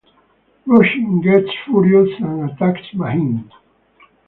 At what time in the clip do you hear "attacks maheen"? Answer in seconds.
2.49-3.47